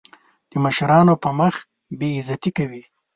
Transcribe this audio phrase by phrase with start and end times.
[0.51, 1.55] د مشرانو په مخ
[1.99, 2.83] بې عزتي کوي.